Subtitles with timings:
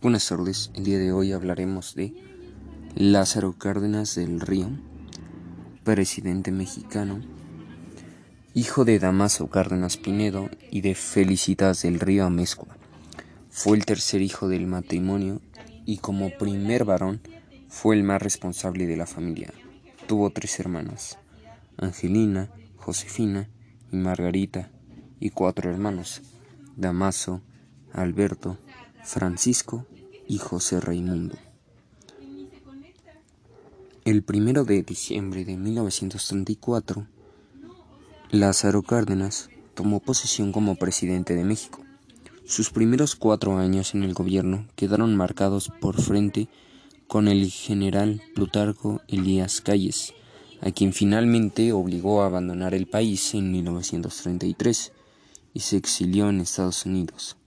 [0.00, 2.14] Buenas tardes, el día de hoy hablaremos de
[2.94, 4.70] Lázaro Cárdenas del Río,
[5.82, 7.20] presidente mexicano,
[8.54, 12.76] hijo de Damaso Cárdenas Pinedo y de Felicitas del Río Amezcua.
[13.50, 15.40] Fue el tercer hijo del matrimonio
[15.84, 17.20] y como primer varón
[17.66, 19.52] fue el más responsable de la familia.
[20.06, 21.18] Tuvo tres hermanas,
[21.76, 23.48] Angelina, Josefina
[23.90, 24.70] y Margarita,
[25.18, 26.22] y cuatro hermanos,
[26.76, 27.42] Damaso,
[27.92, 28.58] Alberto,
[29.08, 29.86] Francisco
[30.28, 31.34] y José Raimundo.
[34.04, 37.06] El primero de diciembre de 1934,
[38.30, 41.82] Lázaro Cárdenas tomó posesión como presidente de México.
[42.44, 46.50] Sus primeros cuatro años en el gobierno quedaron marcados por frente
[47.06, 50.12] con el general Plutarco Elías Calles,
[50.60, 54.92] a quien finalmente obligó a abandonar el país en 1933
[55.54, 57.38] y se exilió en Estados Unidos.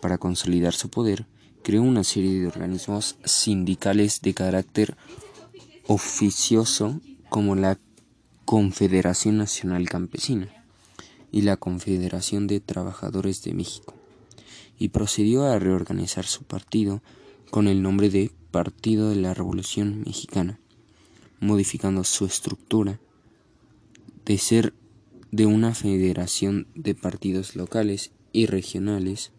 [0.00, 1.26] Para consolidar su poder,
[1.62, 4.96] creó una serie de organismos sindicales de carácter
[5.86, 7.78] oficioso como la
[8.44, 10.48] Confederación Nacional Campesina
[11.32, 13.94] y la Confederación de Trabajadores de México,
[14.78, 17.02] y procedió a reorganizar su partido
[17.50, 20.60] con el nombre de Partido de la Revolución Mexicana,
[21.40, 23.00] modificando su estructura
[24.24, 24.74] de ser
[25.32, 29.32] de una federación de partidos locales y regionales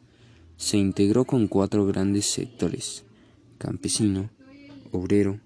[0.58, 3.06] se integró con cuatro grandes sectores,
[3.58, 4.30] campesino,
[4.92, 5.40] obrero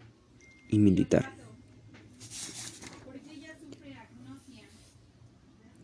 [0.70, 1.38] y militar.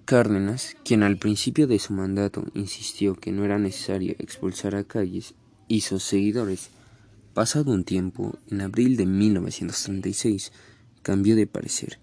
[0.05, 5.33] Cárdenas, quien al principio de su mandato insistió que no era necesario expulsar a Calles
[5.67, 6.69] y sus seguidores,
[7.33, 10.53] pasado un tiempo, en abril de 1936,
[11.03, 11.99] cambió de parecer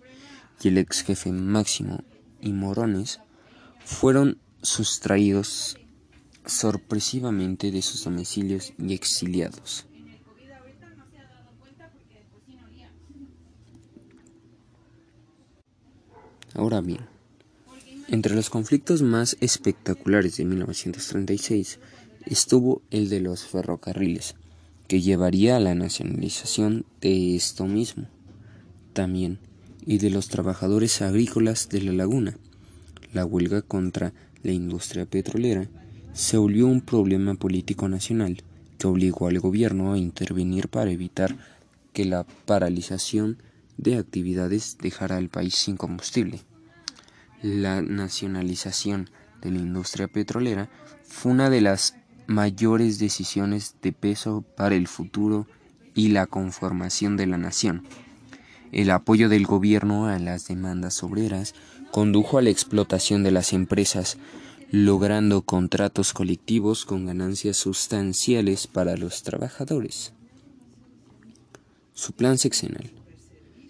[0.63, 2.05] y el ex jefe Máximo
[2.41, 3.21] y Morones
[3.85, 5.79] fueron sustraídos
[6.47, 9.87] sorpresivamente de sus domicilios y exiliados.
[16.55, 17.01] Ahora bien,
[18.09, 21.81] entre los conflictos más espectaculares de 1936
[22.27, 24.37] estuvo el de los ferrocarriles,
[24.87, 28.07] que llevaría a la nacionalización de esto mismo,
[28.93, 29.39] también,
[29.85, 32.37] y de los trabajadores agrícolas de la laguna.
[33.13, 34.13] La huelga contra
[34.43, 35.69] la industria petrolera
[36.15, 38.45] se volvió un problema político nacional
[38.79, 41.37] que obligó al gobierno a intervenir para evitar
[41.93, 43.39] que la paralización
[43.79, 46.41] de actividades dejara al país sin combustible.
[47.43, 49.11] La nacionalización
[49.43, 50.71] de la industria petrolera
[51.03, 51.97] fue una de las
[52.29, 55.49] mayores decisiones de peso para el futuro
[55.97, 57.83] y la conformación de la nación.
[58.71, 61.55] El apoyo del gobierno a las demandas obreras
[61.91, 64.17] condujo a la explotación de las empresas
[64.77, 70.13] logrando contratos colectivos con ganancias sustanciales para los trabajadores.
[71.93, 72.91] Su plan sexenal.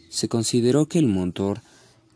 [0.09, 1.60] Se consideró que el motor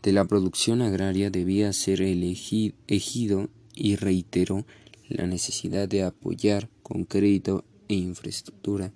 [0.02, 4.64] de la producción agraria debía ser elegido y reiteró
[5.10, 8.90] la necesidad de apoyar con crédito e infraestructura,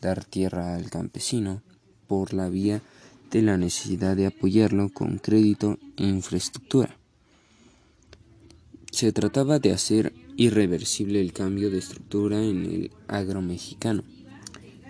[0.00, 1.62] dar tierra al campesino
[2.08, 2.82] por la vía
[3.30, 6.97] de la necesidad de apoyarlo con crédito e infraestructura.
[8.90, 14.02] Se trataba de hacer irreversible el cambio de estructura en el agro mexicano.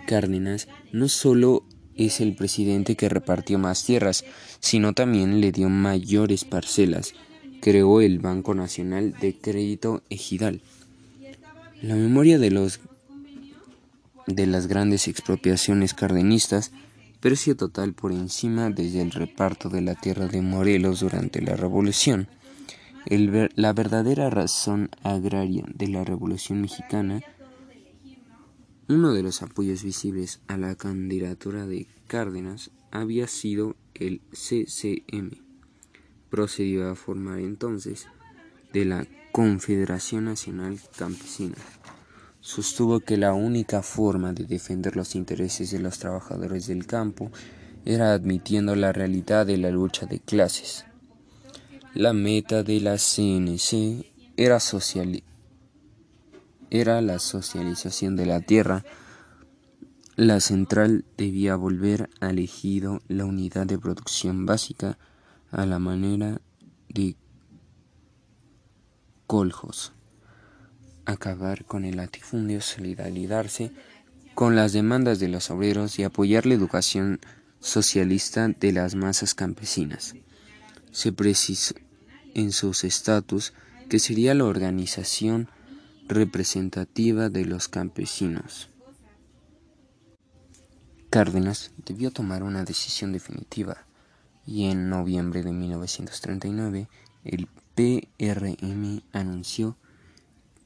[0.07, 1.65] Cárdenas no solo
[1.97, 4.25] es el presidente que repartió más tierras,
[4.61, 7.15] sino también le dio mayores parcelas.
[7.61, 10.63] Creó el Banco Nacional de Crédito Ejidal.
[11.83, 12.81] La memoria de los
[14.27, 16.71] de las grandes expropiaciones cardenistas,
[17.19, 22.29] precio total por encima desde el reparto de la tierra de Morelos durante la Revolución
[23.11, 27.23] la verdadera razón agraria de la Revolución Mexicana,
[28.87, 35.43] uno de los apoyos visibles a la candidatura de Cárdenas había sido el CCM.
[36.29, 38.09] Procedió a formar entonces
[38.75, 41.57] de la Confederación Nacional Campesina.
[42.41, 47.31] Sostuvo que la única forma de defender los intereses de los trabajadores del campo
[47.87, 50.85] era admitiendo la realidad de la lucha de clases
[51.99, 54.07] la meta de la CNC
[54.37, 54.59] era,
[56.71, 58.85] era la socialización de la tierra.
[60.15, 64.97] La central debía volver al ejido la unidad de producción básica
[65.51, 66.41] a la manera
[66.89, 67.17] de
[69.27, 69.93] coljos.
[71.05, 73.73] Acabar con el latifundio, solidarizarse
[74.37, 77.19] con las demandas de los obreros y apoyar la educación
[77.59, 80.15] socialista de las masas campesinas
[80.93, 81.75] se precisó
[82.39, 83.53] en sus estatus
[83.89, 85.49] que sería la organización
[86.07, 88.69] representativa de los campesinos.
[91.11, 93.89] Cárdenas debió tomar una decisión definitiva
[94.47, 96.87] y en noviembre de 1939
[97.25, 99.77] el PRM anunció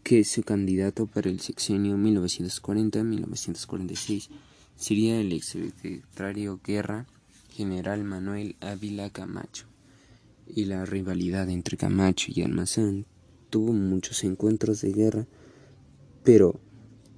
[0.02, 4.28] que su candidato para el sexenio 1940-1946
[4.76, 7.06] sería el exsecretario Guerra,
[7.48, 9.71] general Manuel Ávila Camacho.
[10.54, 13.06] Y la rivalidad entre Camacho y Almazán
[13.48, 15.26] tuvo muchos encuentros de guerra,
[16.24, 16.60] pero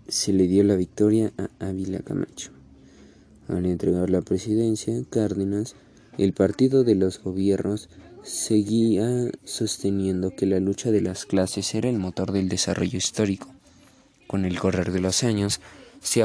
[0.07, 2.51] se le dio la victoria a Ávila Camacho.
[3.49, 5.75] Al entregar la presidencia, Cárdenas,
[6.17, 7.89] el partido de los gobiernos,
[8.23, 13.53] seguía sosteniendo que la lucha de las clases era el motor del desarrollo histórico.
[14.27, 15.61] Con el correr de los años,
[16.01, 16.25] se,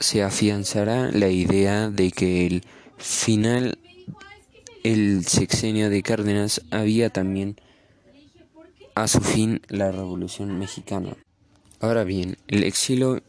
[0.00, 2.62] se afianzará la idea de que el
[2.96, 3.78] final,
[4.92, 7.56] el sexenio de Cárdenas, había también
[8.94, 11.16] a su fin la Revolución Mexicana.
[11.80, 13.22] Ahora bien, el exilio,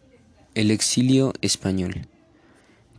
[1.41, 2.07] español.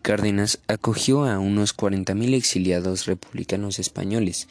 [0.02, 4.48] Cárdenas acogió a unos 40.000 exiliados republicanos españoles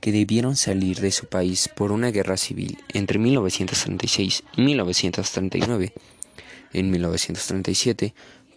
[0.00, 5.92] que debieron salir de su país por una guerra civil entre 1936 y 1939.
[6.72, 8.14] En 1937,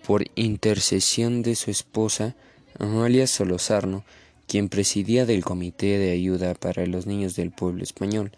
[0.08, 2.36] por intercesión de su esposa,
[2.80, 4.06] Amalia Solozarno,
[4.48, 8.32] quien presidía del Comité de Ayuda para los Niños del Pueblo Español,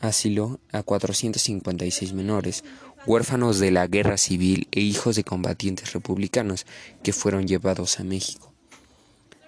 [0.00, 2.64] asiló a 456 menores,
[3.06, 6.66] huérfanos de la guerra civil e hijos de combatientes republicanos
[7.02, 8.52] que fueron llevados a México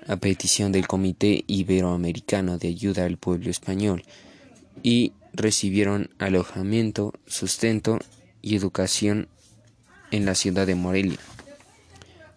[0.06, 4.04] a petición del Comité Iberoamericano de Ayuda al Pueblo Español
[4.82, 7.98] y recibieron alojamiento, sustento
[8.42, 9.28] y educación
[10.10, 11.18] en la ciudad de Morelia.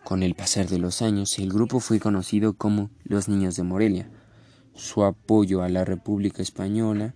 [0.07, 4.09] Con el pasar de los años, el grupo fue conocido como los Niños de Morelia.
[4.73, 7.13] Su apoyo a la República Española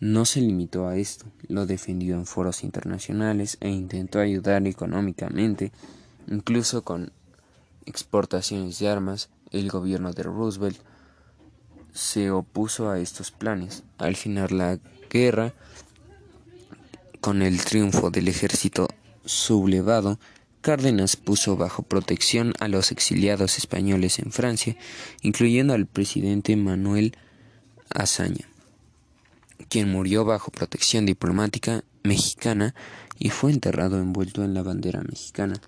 [0.00, 5.70] no se limitó a esto, lo defendió en foros internacionales e intentó ayudar económicamente,
[6.26, 7.12] incluso con
[7.84, 10.78] exportaciones de armas, el gobierno de Roosevelt
[11.92, 13.84] se opuso a estos planes.
[13.98, 15.54] Al final la guerra,
[17.20, 18.88] con el triunfo del ejército
[19.24, 20.18] sublevado,
[20.66, 24.76] Cárdenas puso bajo protección a los exiliados españoles en Francia,
[25.22, 27.16] incluyendo al presidente Manuel
[27.88, 28.48] Azaña,
[29.68, 32.74] quien murió bajo protección diplomática mexicana
[33.16, 35.60] y fue enterrado envuelto en la bandera mexicana,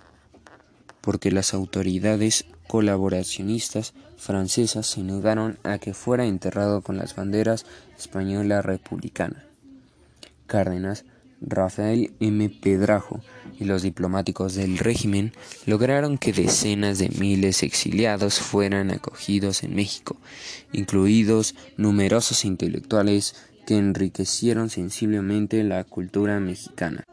[1.01, 7.67] porque las autoridades colaboracionistas francesas se negaron a que fuera enterrado con las banderas
[7.97, 9.44] española republicana.
[10.49, 11.05] Cárdenas,
[11.40, 12.49] Rafael M.
[12.49, 13.20] Pedrajo
[13.58, 15.32] y los diplomáticos del régimen
[15.67, 20.17] lograron que decenas de miles exiliados fueran acogidos en México,
[20.73, 23.35] incluidos numerosos intelectuales
[23.67, 27.05] que enriquecieron sensiblemente la cultura mexicana.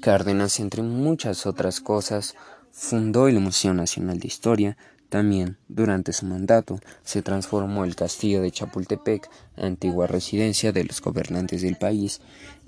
[0.00, 2.34] Cárdenas, entre muchas otras cosas,
[2.72, 4.76] Fundó el Museo Nacional de Historia.
[5.08, 11.62] También, durante su mandato, se transformó el castillo de Chapultepec, antigua residencia de los gobernantes
[11.62, 12.20] del país,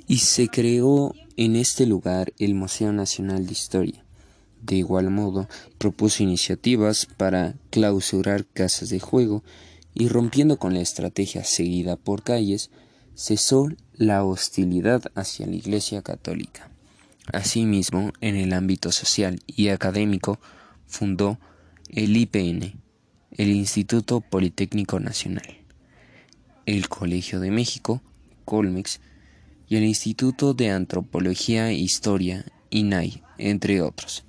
[0.06, 4.04] y se creó en este lugar el Museo Nacional de Historia.
[4.62, 9.43] De igual modo, propuso iniciativas para clausurar casas de juego
[9.94, 12.70] y rompiendo con la estrategia seguida por calles,
[13.14, 16.70] cesó la hostilidad hacia la Iglesia Católica.
[17.32, 20.38] Asimismo, en el ámbito social y académico,
[20.86, 21.38] fundó
[21.88, 22.81] el IPN,
[23.32, 25.58] el Instituto Politécnico Nacional,
[26.67, 28.03] el Colegio de México,
[28.44, 29.00] Colmex,
[29.72, 34.22] y el Instituto de Antropología e Historia, INAI, entre otros.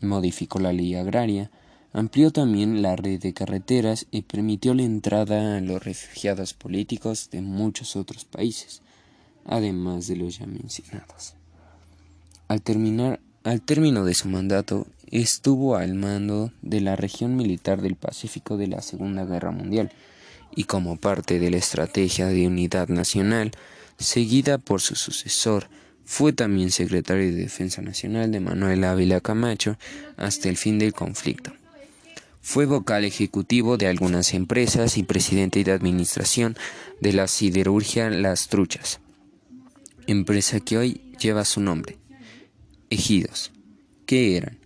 [0.00, 1.50] Modificó la ley agraria,
[1.92, 7.40] amplió también la red de carreteras y permitió la entrada a los refugiados políticos de
[7.40, 8.82] muchos otros países,
[9.44, 11.34] además de los ya mencionados.
[12.46, 17.96] Al, terminar, al término de su mandato, estuvo al mando de la región militar del
[17.96, 19.90] Pacífico de la Segunda Guerra Mundial
[20.54, 23.50] y como parte de la estrategia de unidad nacional
[23.98, 25.68] seguida por su sucesor,
[26.04, 29.78] fue también secretario de Defensa Nacional de Manuel Ávila Camacho
[30.16, 31.52] hasta el fin del conflicto.
[32.40, 36.56] Fue vocal ejecutivo de algunas empresas y presidente de administración
[37.00, 39.00] de la siderurgia Las Truchas,
[40.06, 41.96] empresa que hoy lleva su nombre.
[42.90, 43.50] Ejidos,
[44.04, 44.58] que eran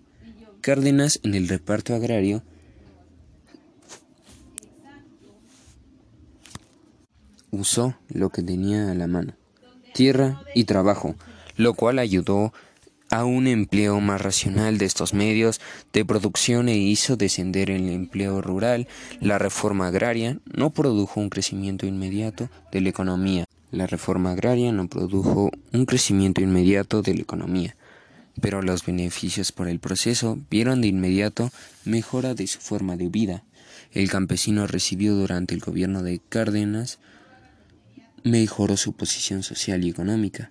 [0.60, 2.42] Cárdenas en el reparto agrario,
[7.50, 9.34] usó lo que tenía a la mano,
[9.94, 11.14] tierra y trabajo,
[11.56, 12.52] lo cual ayudó
[13.10, 15.60] a un empleo más racional de estos medios
[15.92, 18.86] de producción e hizo descender el empleo rural.
[19.20, 24.88] La reforma agraria no produjo un crecimiento inmediato de la economía, La reforma agraria no
[24.88, 27.76] produjo un crecimiento inmediato de la economía,
[28.40, 31.50] pero los beneficios por el proceso vieron de inmediato
[31.84, 33.44] mejora de su forma de vida.
[33.92, 36.98] El campesino recibió durante el gobierno de Cárdenas
[38.24, 40.50] mejoró su posición social y económica.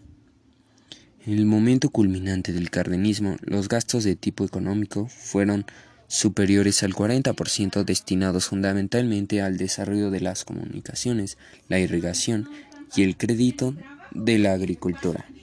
[1.25, 5.65] En el momento culminante del cardenismo, los gastos de tipo económico fueron
[6.07, 12.50] superiores al 40% destinados fundamentalmente al desarrollo de las comunicaciones, la irrigación
[12.95, 13.75] y el crédito
[14.12, 15.27] de la agricultura.